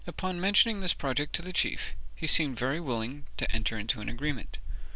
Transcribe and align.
Upon 0.07 0.41
mentioning 0.41 0.81
this 0.81 0.95
project 0.95 1.33
to 1.35 1.43
the 1.43 1.53
chief 1.53 1.93
he 2.15 2.25
seemed 2.25 2.57
very 2.57 2.79
willing 2.79 3.27
to 3.37 3.51
enter 3.51 3.77
into 3.77 4.01
an 4.01 4.09
agreement. 4.09 4.57